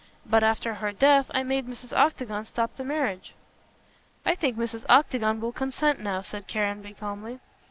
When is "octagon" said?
1.95-2.43, 4.89-5.39